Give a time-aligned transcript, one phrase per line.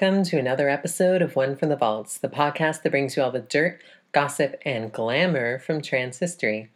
[0.00, 3.32] Welcome to another episode of One from the Vaults, the podcast that brings you all
[3.32, 3.82] the dirt,
[4.12, 6.70] gossip, and glamour from trans history.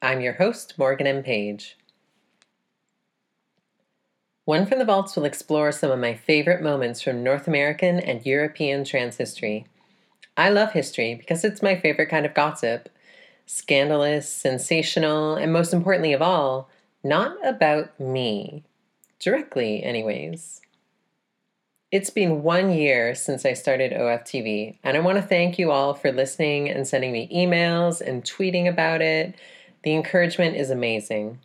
[0.00, 1.22] I'm your host, Morgan M.
[1.22, 1.76] Page.
[4.46, 8.24] One from the Vaults will explore some of my favorite moments from North American and
[8.24, 9.66] European trans history.
[10.38, 12.88] I love history because it's my favorite kind of gossip
[13.44, 16.70] scandalous, sensational, and most importantly of all,
[17.04, 18.64] not about me.
[19.18, 20.61] Directly, anyways.
[21.92, 25.92] It's been one year since I started OFTV, and I want to thank you all
[25.92, 29.34] for listening and sending me emails and tweeting about it.
[29.84, 31.38] The encouragement is amazing.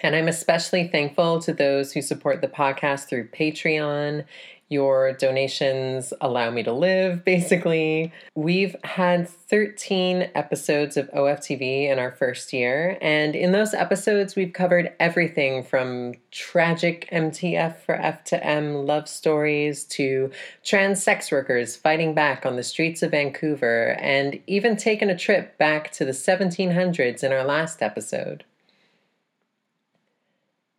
[0.00, 4.24] And I'm especially thankful to those who support the podcast through Patreon.
[4.68, 8.10] Your donations allow me to live, basically.
[8.34, 14.54] We've had 13 episodes of OFTV in our first year, and in those episodes, we've
[14.54, 20.30] covered everything from tragic MTF for F to M love stories to
[20.64, 25.58] trans sex workers fighting back on the streets of Vancouver, and even taken a trip
[25.58, 28.44] back to the 1700s in our last episode.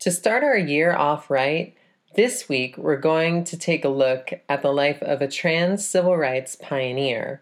[0.03, 1.73] To start our year off right,
[2.15, 6.17] this week we're going to take a look at the life of a trans civil
[6.17, 7.41] rights pioneer,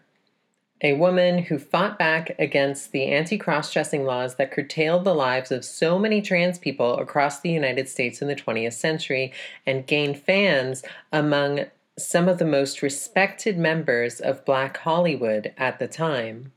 [0.80, 5.50] a woman who fought back against the anti cross dressing laws that curtailed the lives
[5.50, 9.32] of so many trans people across the United States in the 20th century
[9.66, 11.64] and gained fans among
[11.98, 16.52] some of the most respected members of Black Hollywood at the time.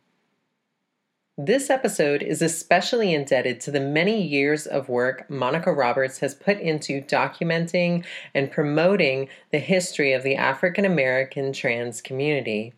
[1.37, 6.61] This episode is especially indebted to the many years of work Monica Roberts has put
[6.61, 12.73] into documenting and promoting the history of the African American trans community.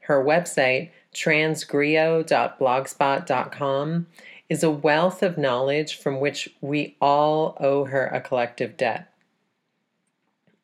[0.00, 4.06] Her website, transgriot.blogspot.com,
[4.48, 9.06] is a wealth of knowledge from which we all owe her a collective debt.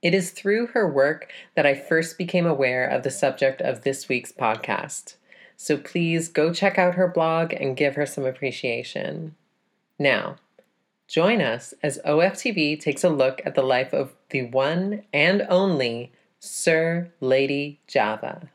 [0.03, 4.09] It is through her work that I first became aware of the subject of this
[4.09, 5.15] week's podcast.
[5.57, 9.35] So please go check out her blog and give her some appreciation.
[9.99, 10.37] Now,
[11.09, 16.13] join us as OFTV takes a look at the life of the one and only
[16.39, 18.51] Sir Lady Java.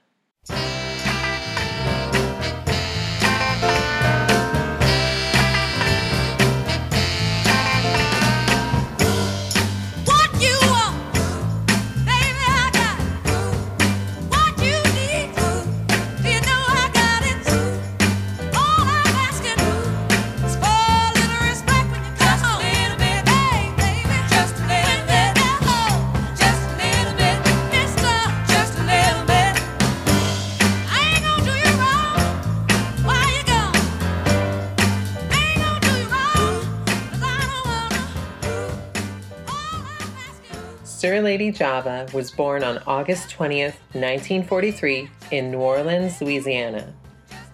[41.20, 46.94] Lady Java was born on August 20th, 1943, in New Orleans, Louisiana.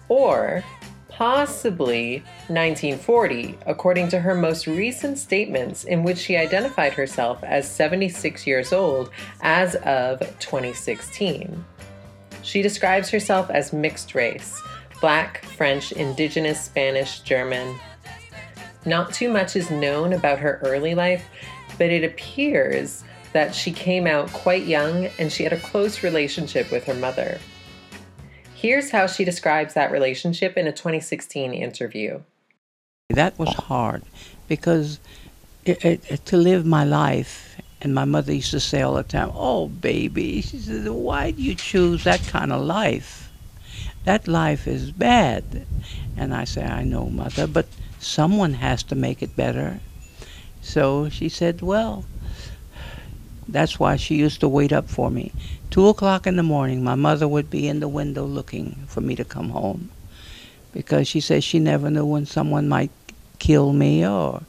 [0.08, 0.62] Or
[1.08, 8.46] possibly 1940, according to her most recent statements, in which she identified herself as 76
[8.46, 9.10] years old
[9.40, 11.64] as of 2016.
[12.42, 14.62] She describes herself as mixed race
[15.00, 17.78] black, French, indigenous, Spanish, German.
[18.84, 21.24] Not too much is known about her early life,
[21.78, 26.70] but it appears that she came out quite young and she had a close relationship
[26.70, 27.38] with her mother.
[28.54, 32.20] Here's how she describes that relationship in a 2016 interview.
[33.10, 34.02] That was hard
[34.48, 34.98] because
[35.64, 39.30] it, it, to live my life, and my mother used to say all the time,
[39.34, 43.30] Oh, baby, she says, why do you choose that kind of life?
[44.04, 45.66] That life is bad.
[46.16, 47.66] And I say, I know, mother, but
[48.00, 49.80] someone has to make it better.
[50.60, 52.04] So she said, Well,
[53.48, 55.32] that's why she used to wait up for me.
[55.70, 59.16] Two o'clock in the morning, my mother would be in the window looking for me
[59.16, 59.90] to come home
[60.72, 62.90] because she says she never knew when someone might
[63.38, 64.42] kill me or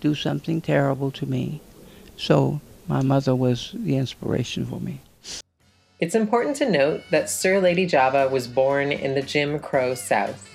[0.00, 1.60] do something terrible to me.
[2.16, 5.00] So my mother was the inspiration for me.
[5.98, 10.54] It's important to note that Sir Lady Java was born in the Jim Crow South.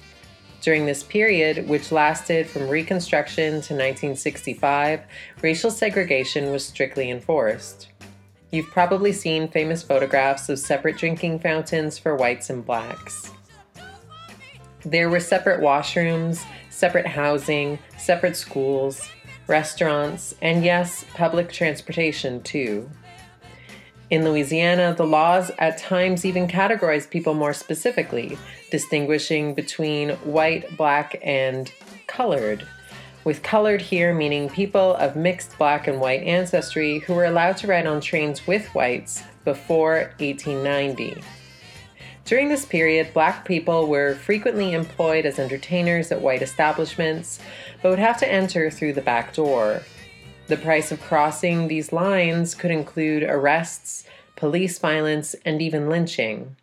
[0.61, 5.01] During this period, which lasted from Reconstruction to 1965,
[5.41, 7.87] racial segregation was strictly enforced.
[8.51, 13.31] You've probably seen famous photographs of separate drinking fountains for whites and blacks.
[14.83, 19.09] There were separate washrooms, separate housing, separate schools,
[19.47, 22.89] restaurants, and yes, public transportation too.
[24.09, 28.37] In Louisiana, the laws at times even categorize people more specifically,
[28.69, 31.71] distinguishing between white, black, and
[32.07, 32.67] colored.
[33.23, 37.67] With colored here meaning people of mixed black and white ancestry who were allowed to
[37.67, 41.21] ride on trains with whites before 1890.
[42.25, 47.39] During this period, black people were frequently employed as entertainers at white establishments,
[47.81, 49.83] but would have to enter through the back door.
[50.47, 56.55] The price of crossing these lines could include arrests, police violence, and even lynching.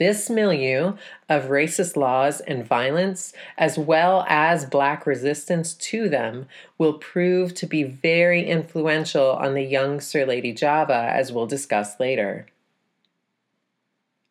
[0.00, 0.94] This milieu
[1.28, 6.46] of racist laws and violence, as well as black resistance to them,
[6.78, 12.00] will prove to be very influential on the young Sir Lady Java, as we'll discuss
[12.00, 12.46] later.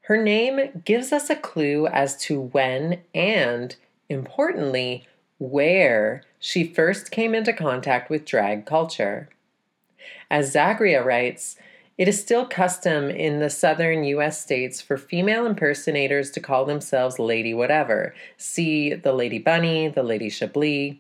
[0.01, 3.75] Her name gives us a clue as to when and,
[4.10, 5.07] importantly,
[5.38, 9.30] where she first came into contact with drag culture.
[10.31, 11.57] As Zagria writes,
[12.00, 17.19] it is still custom in the southern US states for female impersonators to call themselves
[17.19, 18.16] Lady Whatever.
[18.38, 20.96] See the Lady Bunny, the Lady Chablis.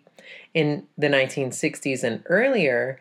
[0.53, 2.99] In the 1960s and earlier,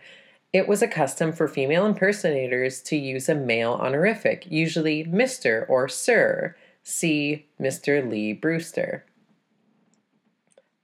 [0.53, 5.69] it was a custom for female impersonators to use a male honorific, usually Mr.
[5.69, 6.55] or Sir.
[6.85, 8.09] See Mr.
[8.09, 9.05] Lee Brewster.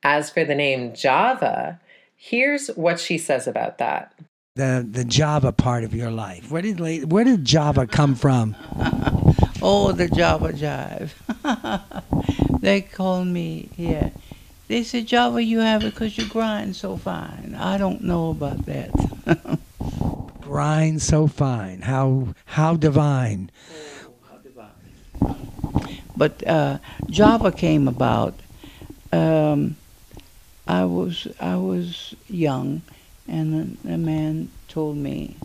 [0.02, 1.81] As for the name Java,
[2.16, 4.12] here's what she says about that.
[4.56, 6.48] The the Java part of your life.
[6.48, 6.78] Where did
[7.10, 8.54] where did Java come from?
[9.60, 11.10] Oh, the Java Jive.
[12.60, 14.10] they call me, yeah.
[14.68, 17.56] They said, Java, you have it because you grind so fine.
[17.58, 18.90] I don't know about that.
[20.42, 21.80] Grind so fine.
[21.80, 23.50] How how divine.
[26.16, 26.78] But uh,
[27.08, 28.38] Java came about.
[29.12, 29.76] Um,
[30.66, 32.82] I was I was young,
[33.26, 35.37] and a, man told me,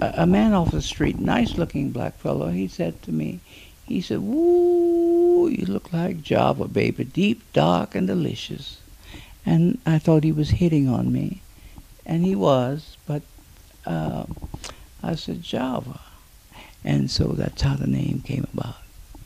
[0.00, 2.50] a, a man off the street, nice looking black fellow.
[2.50, 3.40] He said to me,
[3.84, 8.80] he said, "Woo, you look like Java, baby, deep, dark, and delicious."
[9.44, 11.42] And I thought he was hitting on me,
[12.06, 12.96] and he was.
[13.06, 13.22] But
[13.86, 14.26] uh,
[15.02, 16.00] I said Java,
[16.84, 18.76] and so that's how the name came about,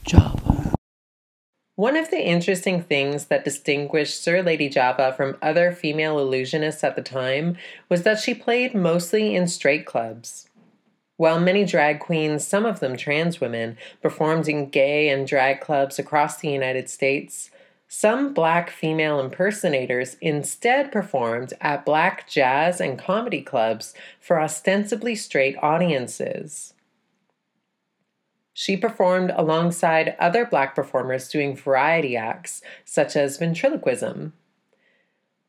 [0.05, 0.75] Java.
[1.77, 6.95] One of the interesting things that distinguished Sir Lady Java from other female illusionists at
[6.95, 7.57] the time
[7.89, 10.49] was that she played mostly in straight clubs.
[11.17, 15.99] While many drag queens, some of them trans women, performed in gay and drag clubs
[15.99, 17.51] across the United States,
[17.89, 25.57] some black female impersonators instead performed at black jazz and comedy clubs for ostensibly straight
[25.61, 26.74] audiences.
[28.57, 34.33] She performed alongside other black performers doing variety acts, such as ventriloquism.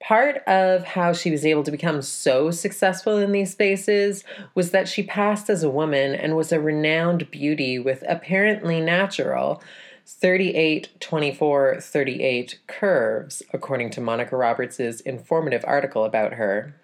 [0.02, 4.24] Part of how she was able to become so successful in these spaces
[4.56, 9.62] was that she passed as a woman and was a renowned beauty with apparently natural
[10.08, 16.76] 38 24 38 curves, according to Monica Roberts' informative article about her.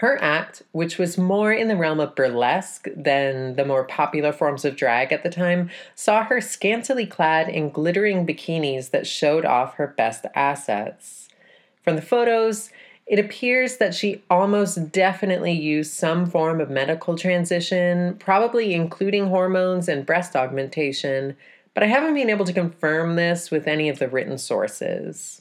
[0.00, 4.66] Her act, which was more in the realm of burlesque than the more popular forms
[4.66, 9.74] of drag at the time, saw her scantily clad in glittering bikinis that showed off
[9.76, 11.30] her best assets.
[11.82, 12.70] From the photos,
[13.06, 19.88] it appears that she almost definitely used some form of medical transition, probably including hormones
[19.88, 21.36] and breast augmentation,
[21.72, 25.40] but I haven't been able to confirm this with any of the written sources.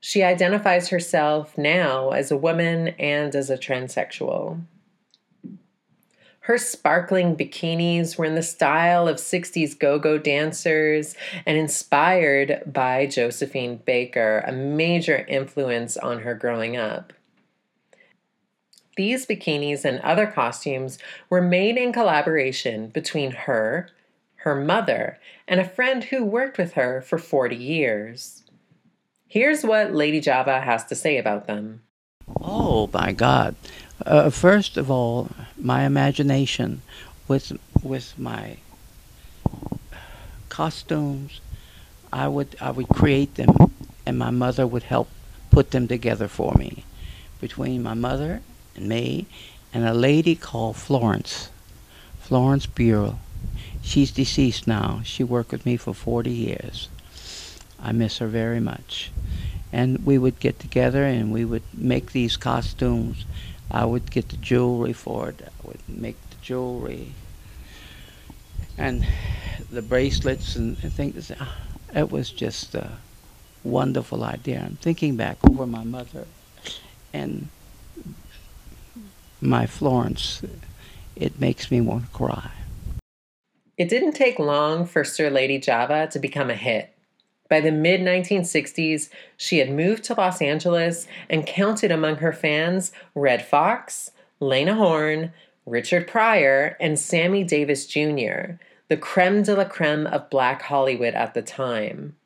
[0.00, 4.60] She identifies herself now as a woman and as a transsexual.
[6.48, 11.14] Her sparkling bikinis were in the style of 60s go go dancers
[11.44, 17.12] and inspired by Josephine Baker, a major influence on her growing up.
[18.96, 23.90] These bikinis and other costumes were made in collaboration between her,
[24.36, 28.44] her mother, and a friend who worked with her for 40 years.
[29.30, 31.82] Here's what Lady Java has to say about them.
[32.40, 33.56] Oh my God!
[34.06, 36.80] Uh, first of all, my imagination
[37.28, 38.56] with with my
[40.48, 41.42] costumes,
[42.10, 43.54] I would I would create them,
[44.06, 45.10] and my mother would help
[45.50, 46.84] put them together for me.
[47.38, 48.40] Between my mother
[48.76, 49.26] and me,
[49.74, 51.50] and a lady called Florence,
[52.18, 53.18] Florence Buell.
[53.82, 55.02] She's deceased now.
[55.04, 56.88] She worked with me for 40 years.
[57.80, 59.10] I miss her very much.
[59.72, 63.24] And we would get together and we would make these costumes.
[63.70, 65.42] I would get the jewelry for it.
[65.42, 67.12] I would make the jewelry
[68.78, 69.06] and
[69.70, 71.30] the bracelets and, and things.
[71.38, 71.56] Ah,
[71.94, 72.92] It was just a
[73.62, 74.62] wonderful idea.
[74.64, 76.26] I'm thinking back over my mother
[77.12, 77.48] and
[79.40, 80.42] my Florence,
[81.14, 82.50] it makes me want to cry.
[83.76, 86.97] It didn't take long for Sir Lady Java to become a hit.
[87.48, 92.92] By the mid 1960s, she had moved to Los Angeles and counted among her fans
[93.14, 95.32] Redd Foxx, Lena Horne,
[95.64, 98.56] Richard Pryor, and Sammy Davis Jr.,
[98.88, 102.16] the creme de la creme of black Hollywood at the time.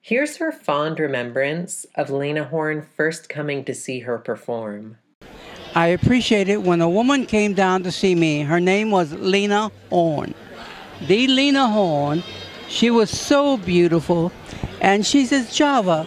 [0.00, 4.98] Here's her fond remembrance of Lena Horne first coming to see her perform.
[5.74, 8.42] I appreciate it when a woman came down to see me.
[8.42, 10.34] Her name was Lena Horne.
[11.08, 12.22] The Lena Horne,
[12.68, 14.32] she was so beautiful.
[14.80, 16.06] And she says, Java,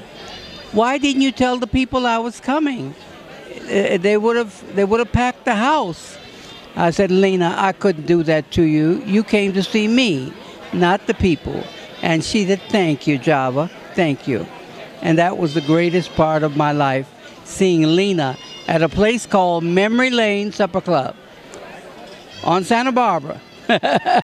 [0.71, 2.93] why didn't you tell the people I was coming?
[3.69, 6.17] Uh, They would have they would have packed the house.
[6.75, 9.01] I said, Lena, I couldn't do that to you.
[9.05, 10.31] You came to see me,
[10.73, 11.63] not the people.
[12.03, 13.69] And she said, Thank you, Java.
[13.95, 14.45] Thank you.
[15.01, 17.07] And that was the greatest part of my life,
[17.45, 18.37] seeing Lena
[18.67, 21.15] at a place called Memory Lane Supper Club
[22.43, 23.41] on Santa Barbara.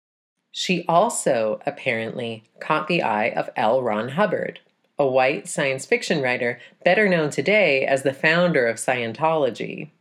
[0.60, 3.82] She also, apparently, caught the eye of L.
[3.82, 4.60] Ron Hubbard,
[5.00, 9.92] a white science fiction writer better known today as the founder of Scientology.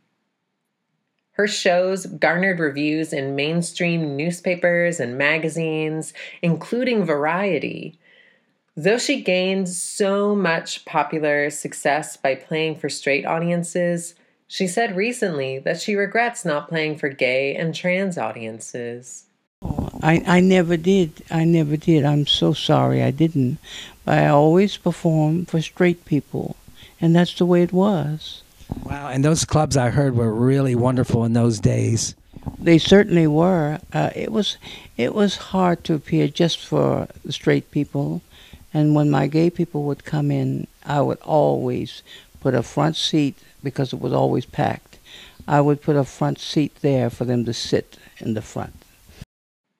[1.31, 7.97] Her shows garnered reviews in mainstream newspapers and magazines, including Variety.
[8.75, 14.13] Though she gained so much popular success by playing for straight audiences,
[14.45, 19.27] she said recently that she regrets not playing for gay and trans audiences.
[20.01, 21.23] I, I never did.
[21.29, 22.05] I never did.
[22.05, 23.57] I'm so sorry I didn't.
[24.05, 26.55] But I always perform for straight people.
[27.01, 28.43] And that's the way it was.
[28.83, 32.15] Wow, and those clubs I heard were really wonderful in those days.
[32.57, 33.79] They certainly were.
[33.91, 34.57] Uh, it was
[34.95, 38.21] it was hard to appear just for the straight people.
[38.73, 42.03] And when my gay people would come in, I would always
[42.39, 44.99] put a front seat because it was always packed.
[45.47, 48.73] I would put a front seat there for them to sit in the front.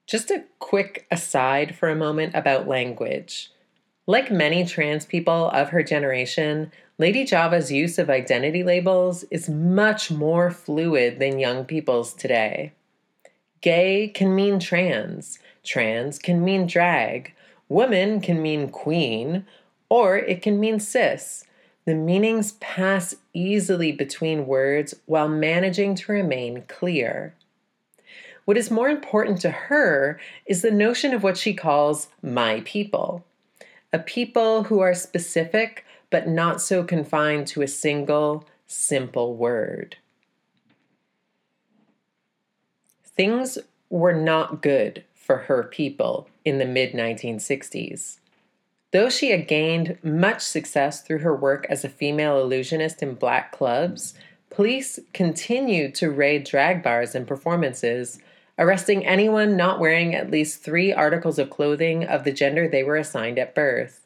[0.10, 3.52] Just a quick aside for a moment about language.
[4.08, 10.10] Like many trans people of her generation, Lady Java's use of identity labels is much
[10.10, 12.74] more fluid than young people's today.
[13.62, 17.36] Gay can mean trans, trans can mean drag,
[17.68, 19.46] woman can mean queen,
[19.90, 21.46] or it can mean cis.
[21.86, 27.36] The meanings pass easily between words while managing to remain clear.
[28.50, 33.24] What is more important to her is the notion of what she calls my people,
[33.94, 39.98] a people who are specific but not so confined to a single, simple word.
[43.04, 43.60] Things
[43.92, 48.18] were not good for her people in the mid 1960s.
[48.90, 53.52] Though she had gained much success through her work as a female illusionist in black
[53.52, 54.16] clubs,
[54.50, 58.20] police continued to raid drag bars and performances,
[58.60, 62.98] arresting anyone not wearing at least three articles of clothing of the gender they were
[62.98, 64.06] assigned at birth.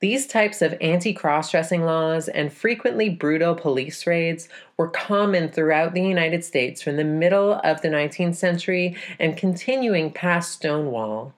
[0.00, 5.94] These types of anti cross dressing laws and frequently brutal police raids were common throughout
[5.94, 11.34] the United States from the middle of the 19th century and continuing past Stonewall.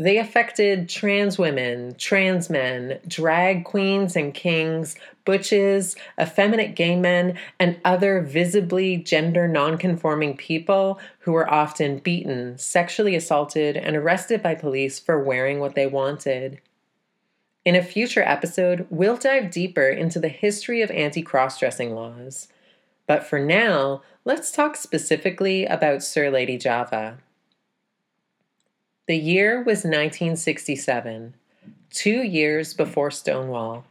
[0.00, 7.78] They affected trans women, trans men, drag queens and kings, butches, effeminate gay men, and
[7.84, 14.98] other visibly gender nonconforming people who were often beaten, sexually assaulted, and arrested by police
[14.98, 16.62] for wearing what they wanted.
[17.66, 22.48] In a future episode, we'll dive deeper into the history of anti cross dressing laws.
[23.06, 27.18] But for now, let's talk specifically about Sir Lady Java.
[29.10, 31.34] The year was 1967,
[31.90, 33.84] two years before Stonewall.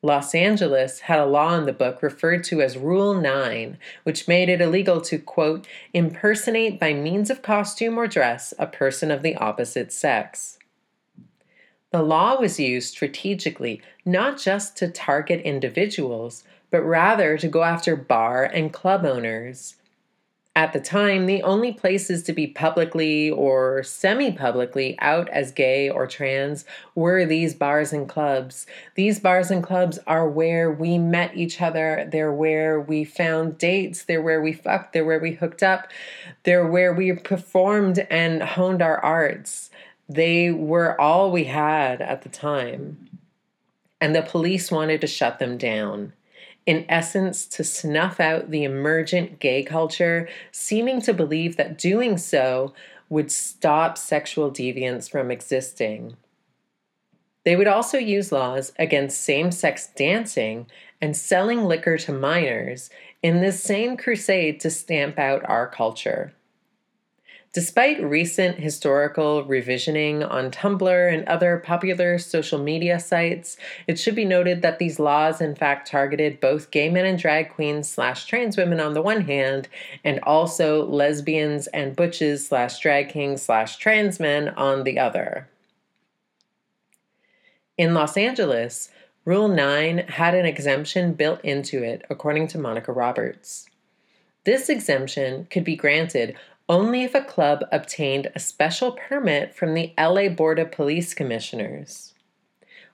[0.00, 4.48] Los Angeles had a law in the book referred to as Rule 9, which made
[4.48, 9.36] it illegal to, quote, impersonate by means of costume or dress a person of the
[9.36, 10.58] opposite sex.
[11.92, 17.96] The law was used strategically not just to target individuals, but rather to go after
[17.96, 19.74] bar and club owners.
[20.58, 25.88] At the time, the only places to be publicly or semi publicly out as gay
[25.88, 26.64] or trans
[26.96, 28.66] were these bars and clubs.
[28.96, 34.02] These bars and clubs are where we met each other, they're where we found dates,
[34.02, 35.92] they're where we fucked, they're where we hooked up,
[36.42, 39.70] they're where we performed and honed our arts.
[40.08, 43.08] They were all we had at the time.
[44.00, 46.14] And the police wanted to shut them down
[46.68, 52.74] in essence, to snuff out the emergent gay culture, seeming to believe that doing so
[53.08, 56.14] would stop sexual deviance from existing.
[57.46, 60.66] They would also use laws against same sex dancing
[61.00, 62.90] and selling liquor to minors
[63.22, 66.34] in this same crusade to stamp out our culture.
[67.54, 74.26] Despite recent historical revisioning on Tumblr and other popular social media sites, it should be
[74.26, 78.58] noted that these laws in fact targeted both gay men and drag queens slash trans
[78.58, 79.66] women on the one hand,
[80.04, 85.48] and also lesbians and butches slash drag kings slash trans men on the other.
[87.78, 88.90] In Los Angeles,
[89.24, 93.68] Rule 9 had an exemption built into it, according to Monica Roberts.
[94.44, 96.36] This exemption could be granted
[96.68, 102.14] only if a club obtained a special permit from the LA Board of Police Commissioners.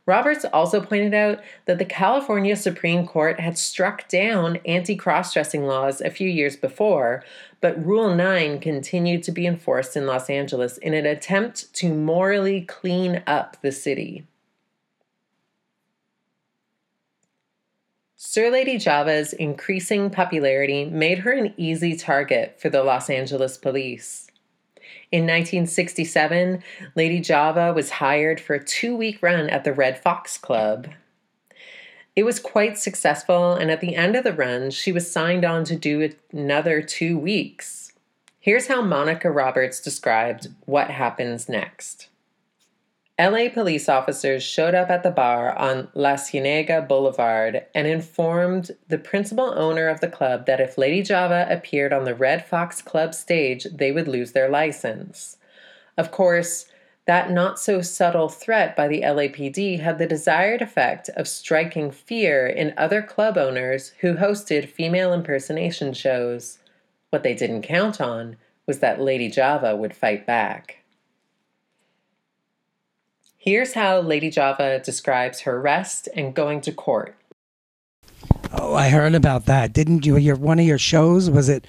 [0.06, 5.64] Roberts also pointed out that the California Supreme Court had struck down anti cross dressing
[5.64, 7.24] laws a few years before,
[7.62, 12.60] but Rule 9 continued to be enforced in Los Angeles in an attempt to morally
[12.60, 14.24] clean up the city.
[18.26, 24.28] Sir Lady Java's increasing popularity made her an easy target for the Los Angeles police.
[25.12, 26.62] In 1967,
[26.96, 30.88] Lady Java was hired for a two week run at the Redd Foxx Club.
[32.16, 35.62] It was quite successful, and at the end of the run, she was signed on
[35.64, 37.92] to do another two weeks.
[38.40, 42.08] Here's how Monica Roberts described what happens next.
[43.20, 48.98] LA police officers showed up at the bar on La Cienega Boulevard and informed the
[48.98, 53.14] principal owner of the club that if Lady Java appeared on the Redd Foxx Club
[53.14, 55.36] stage, they would lose their license.
[55.96, 56.66] Of course,
[57.06, 62.48] that not so subtle threat by the LAPD had the desired effect of striking fear
[62.48, 66.58] in other club owners who hosted female impersonation shows.
[67.10, 70.83] What they didn't count on was that Lady Java would fight back.
[73.44, 77.14] Here's how Lady Java describes her arrest and going to court.
[78.54, 79.74] Oh, I heard about that.
[79.74, 80.16] Didn't you?
[80.16, 81.66] Your one of your shows was it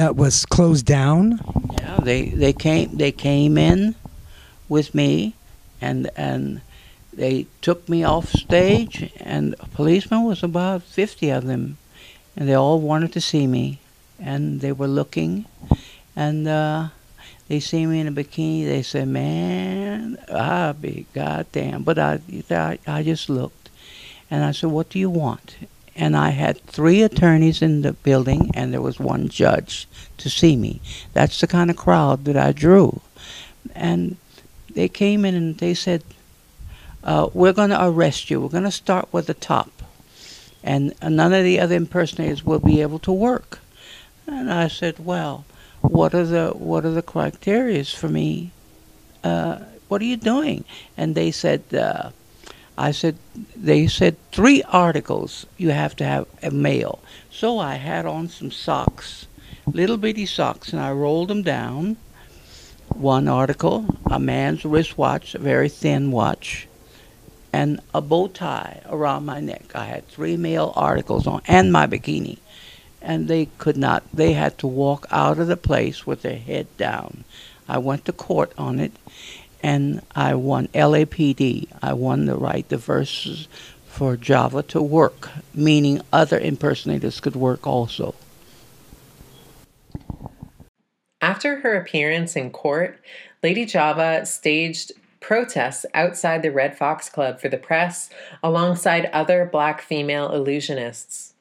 [0.00, 1.38] uh, was closed down?
[1.78, 3.94] Yeah, they they came they came in
[4.70, 5.34] with me,
[5.82, 6.62] and and
[7.12, 11.76] they took me off stage, and a policeman was about fifty of them,
[12.38, 13.80] and they all wanted to see me,
[14.18, 15.44] and they were looking,
[16.16, 16.88] and uh,
[17.48, 18.66] they see me in a bikini.
[18.66, 23.70] They said, "Man, I'll be goddamn." But I, I I just looked,
[24.30, 25.56] and I said, "What do you want?"
[25.98, 30.54] and I had three attorneys in the building, and there was one judge to see
[30.54, 30.80] me.
[31.12, 33.00] That's the kind of crowd that I drew.
[33.74, 34.16] And
[34.72, 36.04] they came in and they said,
[37.02, 38.40] uh, We're going to arrest you.
[38.40, 39.82] We're going to start with the top.
[40.62, 43.58] And none of the other impersonators will be able to work.
[44.24, 45.46] And I said, Well,
[45.88, 48.50] what are the what are the criteria for me?
[49.24, 50.64] Uh, what are you doing?
[50.96, 52.10] And they said, uh,
[52.76, 53.16] I said,
[53.56, 57.00] they said three articles you have to have a male.
[57.30, 59.26] So I had on some socks,
[59.66, 61.96] little bitty socks, and I rolled them down.
[62.94, 66.68] One article, a man's wristwatch, a very thin watch,
[67.52, 69.72] and a bow tie around my neck.
[69.74, 72.38] I had three male articles on, and my bikini.
[73.00, 76.66] And they could not, they had to walk out of the place with their head
[76.76, 77.24] down.
[77.68, 78.92] I went to court on it,
[79.62, 81.68] and I won LAPD.
[81.82, 83.46] I won the right the verses
[83.86, 88.14] for Java to work, meaning other impersonators could work also.
[91.20, 93.00] After her appearance in court,
[93.42, 98.08] Lady Java staged protests outside the Redd Foxx Club for the press
[98.42, 101.32] alongside other black female illusionists.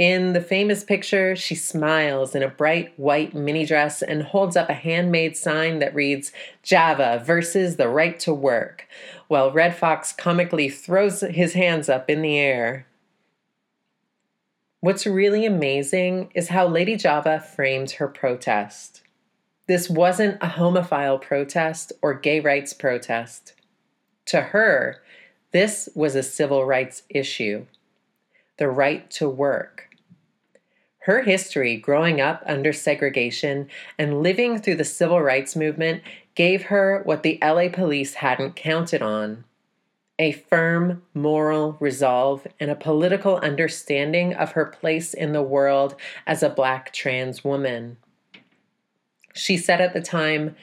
[0.00, 4.70] In the famous picture, she smiles in a bright white mini dress and holds up
[4.70, 6.32] a handmade sign that reads
[6.62, 8.88] Java versus the right to work,
[9.28, 12.86] while Redd Foxx comically throws his hands up in the air.
[14.80, 19.02] What's really amazing is how Lady Java framed her protest.
[19.68, 23.52] This wasn't a homophile protest or gay rights protest.
[24.28, 25.02] To her,
[25.52, 27.66] this was a civil rights issue
[28.56, 29.89] the right to work.
[31.04, 36.02] Her history growing up under segregation and living through the civil rights movement
[36.34, 39.44] gave her what the LA police hadn't counted on
[40.20, 46.42] a firm moral resolve and a political understanding of her place in the world as
[46.42, 47.96] a black trans woman.
[49.34, 50.56] She said at the time,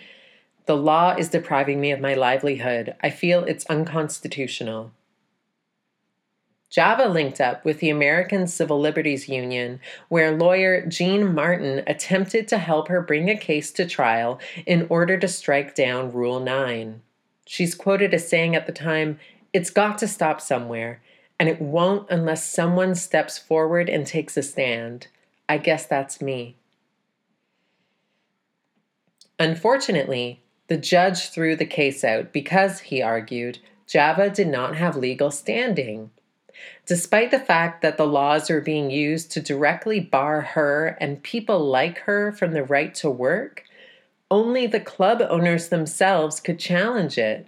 [0.68, 2.94] The law is depriving me of my livelihood.
[3.02, 4.92] I feel it's unconstitutional.
[6.70, 12.58] Java linked up with the American Civil Liberties Union, where lawyer Jean Martin attempted to
[12.58, 17.02] help her bring a case to trial in order to strike down Rule 9.
[17.46, 19.20] She's quoted as saying at the time,
[19.54, 21.02] It's got to stop somewhere,
[21.40, 25.08] and it won't unless someone steps forward and takes a stand.
[25.48, 26.58] I guess that's me.
[29.40, 35.32] Unfortunately, the judge threw the case out because, he argued, Java did not have legal
[35.32, 36.12] standing.
[36.86, 41.60] Despite the fact that the laws are being used to directly bar her and people
[41.60, 43.64] like her from the right to work,
[44.30, 47.48] only the club owners themselves could challenge it.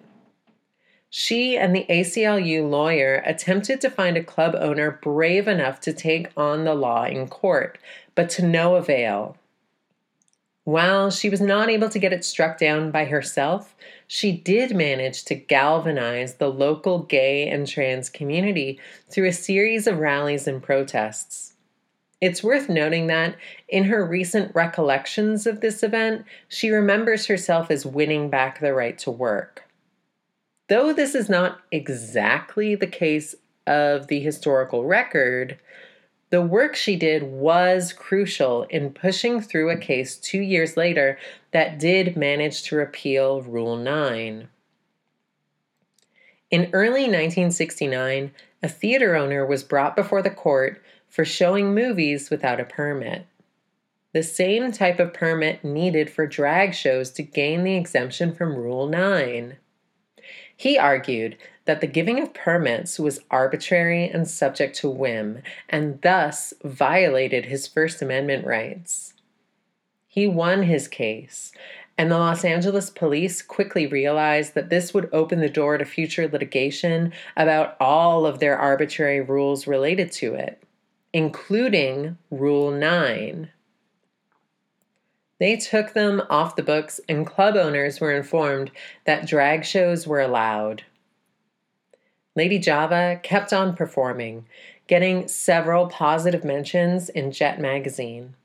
[1.09, 6.29] She and the ACLU lawyer attempted to find a club owner brave enough to take
[6.37, 7.79] on the law in court,
[8.13, 9.35] but to no avail.
[10.69, 15.25] While she was not able to get it struck down by herself, she did manage
[15.25, 18.79] to galvanize the local gay and trans community
[19.09, 21.55] through a series of rallies and protests.
[22.21, 23.35] It's worth noting that
[23.67, 28.99] in her recent recollections of this event, she remembers herself as winning back the right
[28.99, 29.63] to work.
[30.67, 33.33] Though this is not exactly the case
[33.65, 35.57] of the historical record,
[36.29, 41.17] the work she did was crucial in pushing through a case two years later
[41.51, 44.47] that did manage to repeal Rule 9.
[46.51, 52.59] In early 1969, a theater owner was brought before the court for showing movies without
[52.59, 53.25] a permit.
[54.13, 58.87] The same type of permit needed for drag shows to gain the exemption from Rule
[58.87, 59.57] 9.
[60.55, 61.37] He argued
[61.69, 67.67] that the giving of permits was arbitrary and subject to whim, and thus violated his
[67.67, 69.13] First Amendment rights.
[70.07, 71.51] He won his case,
[71.95, 76.27] and the Los Angeles police quickly realized that this would open the door to future
[76.27, 80.63] litigation about all of their arbitrary rules related to it,
[81.13, 83.51] including Rule 9.
[85.39, 88.71] They took them off the books, and club owners were informed
[89.05, 90.81] that drag shows were allowed.
[92.35, 94.45] Lady Java kept on performing,
[94.87, 98.35] getting several positive mentions in Jet magazine.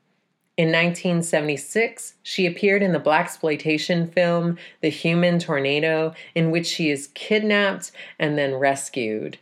[0.57, 7.09] In 1976, she appeared in the blaxploitation film The Human Tornado, in which she is
[7.13, 9.37] kidnapped and then rescued.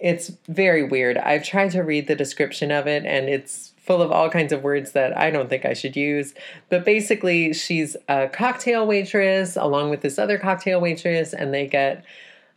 [0.00, 1.18] It's very weird.
[1.18, 4.62] I've tried to read the description of it, and it's full of all kinds of
[4.62, 6.32] words that I don't think I should use.
[6.70, 12.04] But basically, she's a cocktail waitress along with this other cocktail waitress, and they get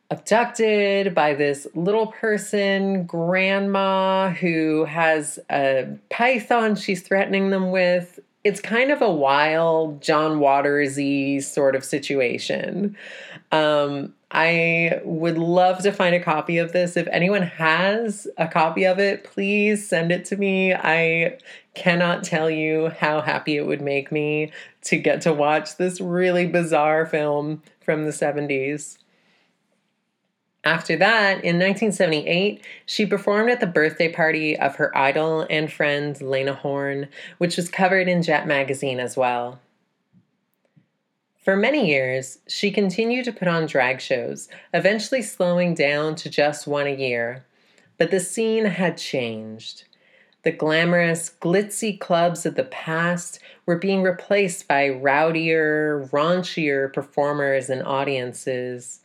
[0.09, 8.19] abducted by this little person, grandma, who has a python she's threatening them with.
[8.43, 12.95] It's kind of a wild John Watersy sort of situation.
[13.51, 16.95] Um, I would love to find a copy of this.
[16.95, 20.73] If anyone has a copy of it, please send it to me.
[20.73, 21.37] I
[21.73, 24.51] cannot tell you how happy it would make me
[24.83, 28.97] to get to watch this really bizarre film from the 70s.
[30.63, 36.19] After that, in 1978, she performed at the birthday party of her idol and friend
[36.21, 39.59] Lena Horne, which was covered in Jet magazine as well.
[41.47, 46.67] For many years, she continued to put on drag shows, eventually slowing down to just
[46.67, 47.45] one a year.
[47.97, 49.85] But the scene had changed.
[50.43, 57.81] The glamorous, glitzy clubs of the past were being replaced by rowdier, raunchier performers and
[57.83, 58.99] audiences.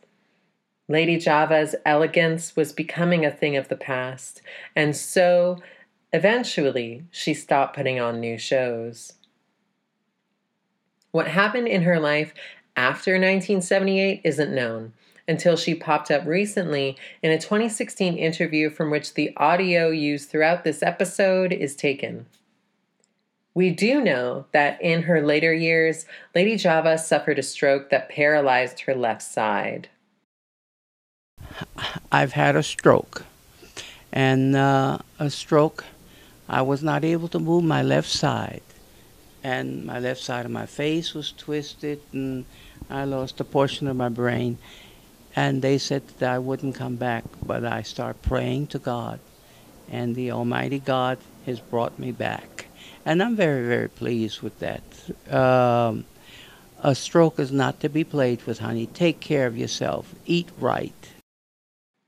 [0.87, 4.41] Lady Java's elegance was becoming a thing of the past,
[4.75, 5.59] and so,
[6.11, 9.13] eventually, she stopped putting on new shows.
[11.11, 12.33] What happened in her life
[12.75, 14.93] after 1978 isn't known
[15.27, 20.63] until she popped up recently in a 2016 interview from which the audio used throughout
[20.63, 22.25] this episode is taken.
[23.53, 28.81] We do know that in her later years, Lady Java suffered a stroke that paralyzed
[28.81, 29.89] her left side.
[32.11, 33.25] I've had a stroke.
[34.11, 35.85] And uh, a stroke,
[36.47, 38.61] I was not able to move my left side.
[39.43, 42.45] And my left side of my face was twisted, and
[42.89, 44.57] I lost a portion of my brain.
[45.35, 49.19] And they said that I wouldn't come back, but I started praying to God.
[49.89, 52.67] And the Almighty God has brought me back.
[53.05, 54.83] And I'm very, very pleased with that.
[55.33, 56.05] Um,
[56.81, 58.85] a stroke is not to be played with, honey.
[58.85, 60.13] Take care of yourself.
[60.25, 61.12] Eat right.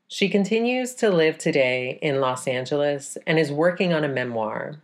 [0.08, 4.80] She continues to live today in Los Angeles and is working on a memoir.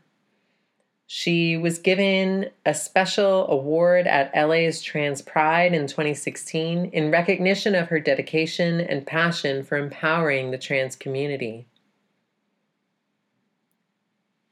[1.06, 7.90] She was given a special award at LA's Trans Pride in 2016 in recognition of
[7.90, 11.68] her dedication and passion for empowering the trans community.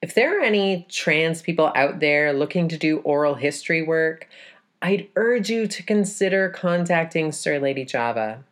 [0.03, 4.27] If there are any trans people out there looking to do oral history work,
[4.82, 8.43] I'd urge you to consider contacting Sir Lady Java.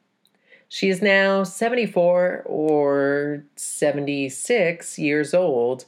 [0.69, 5.85] She is now 74 or 76 years old.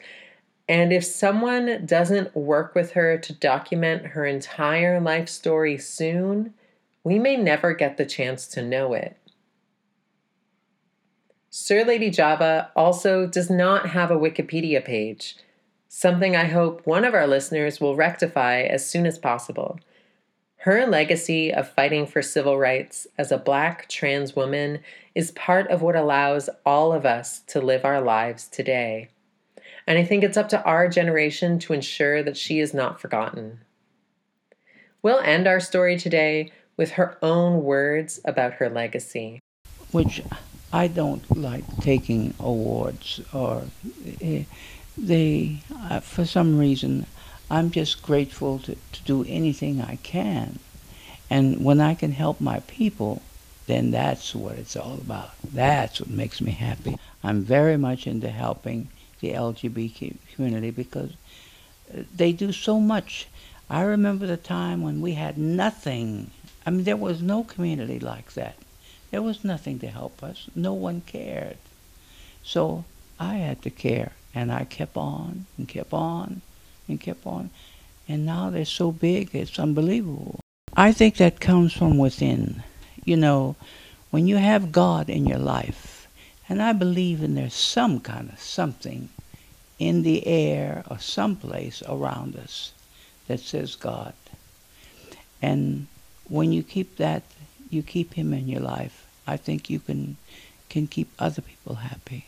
[0.67, 6.53] And if someone doesn't work with her to document her entire life story soon,
[7.03, 9.17] we may never get the chance to know it.
[11.49, 15.35] Sir Lady Java also does not have a Wikipedia page,
[15.87, 19.79] something I hope one of our listeners will rectify as soon as possible.
[20.63, 24.79] Her legacy of fighting for civil rights as a black trans woman
[25.15, 29.07] is part of what allows all of us to live our lives today.
[29.87, 33.61] And I think it's up to our generation to ensure that she is not forgotten.
[35.01, 39.39] We'll end our story today with her own words about her legacy.
[39.91, 40.21] which
[40.73, 43.63] I don't like taking awards or
[44.21, 44.43] eh,
[44.97, 47.05] they uh, for some reason
[47.49, 50.59] I'm just grateful to, to do anything I can
[51.29, 53.21] and when I can help my people
[53.67, 58.29] then that's what it's all about that's what makes me happy I'm very much into
[58.29, 61.11] helping the LGBT community because
[62.15, 63.27] they do so much
[63.69, 66.31] I remember the time when we had nothing
[66.65, 68.55] I mean there was no community like that
[69.11, 70.47] there was nothing to help us.
[70.55, 71.57] No one cared.
[72.43, 72.85] So
[73.19, 74.11] I had to care.
[74.35, 76.41] And I kept on and kept on
[76.89, 77.49] and kept on.
[78.07, 80.39] And now they're so big, it's unbelievable.
[80.75, 82.63] I think that comes from within.
[83.05, 83.55] You know,
[84.11, 86.07] when you have God in your life,
[86.47, 89.09] and I believe in there's some kind of something
[89.77, 92.73] in the air or someplace around us
[93.27, 94.13] that says God.
[95.41, 95.87] And
[96.27, 97.23] when you keep that
[97.69, 100.17] you keep him in your life, I think you can
[100.69, 102.25] can keep other people happy.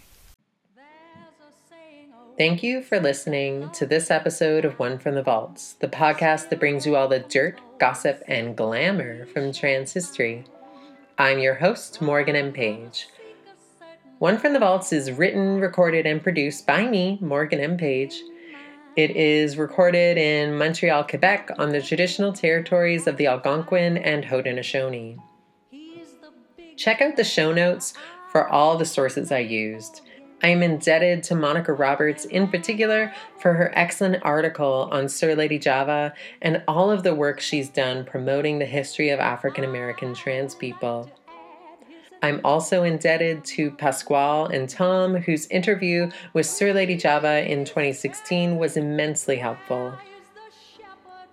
[2.38, 6.60] Thank you for listening to this episode of One from the Vaults, the podcast that
[6.60, 10.46] brings you all the dirt, gossip, and glamour from trans history.
[11.18, 12.54] I'm your host, Morgan M.
[12.54, 13.10] Page.
[14.20, 17.76] One from the Vaults is written, recorded, and produced by me, Morgan M.
[17.76, 18.22] Page.
[18.96, 25.20] It is recorded in Montreal, Quebec, on the traditional territories of the Algonquin and Haudenosaunee.
[26.78, 27.94] Check out the show notes
[28.32, 30.02] for all the sources I used.
[30.44, 35.60] I am indebted to Monica Roberts in particular for her excellent article on Sir Lady
[35.60, 40.56] Java and all of the work she's done promoting the history of African American trans
[40.56, 41.12] people.
[42.24, 48.58] I'm also indebted to Pasquale and Tom, whose interview with Sir Lady Java in 2016
[48.58, 49.94] was immensely helpful.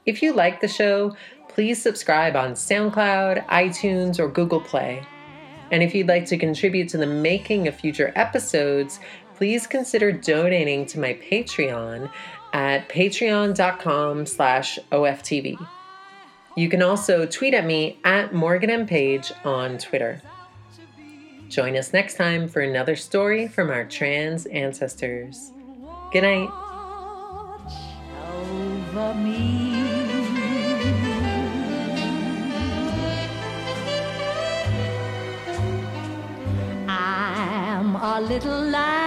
[0.06, 1.14] If you like the show,
[1.48, 5.02] please subscribe on SoundCloud, iTunes, or Google Play.
[5.70, 9.00] And if you'd like to contribute to the making of future episodes,
[9.34, 12.10] please consider donating to my Patreon
[12.52, 15.66] at patreon.com slash OFTV.
[16.56, 18.86] You can also tweet at me at Morgan M.
[18.86, 20.20] Page on Twitter.
[21.48, 25.52] Join us next time for another story from our trans ancestors.
[26.12, 26.50] Good night.
[38.28, 38.97] Little lamb